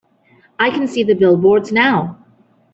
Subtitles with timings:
[0.59, 2.17] I can see the billboards now.